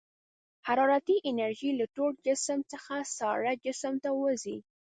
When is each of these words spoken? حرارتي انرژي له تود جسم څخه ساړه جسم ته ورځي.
حرارتي 0.67 1.15
انرژي 1.31 1.71
له 1.79 1.85
تود 1.95 2.15
جسم 2.27 2.59
څخه 2.71 2.95
ساړه 3.17 3.53
جسم 3.65 3.93
ته 4.03 4.09
ورځي. 4.21 4.57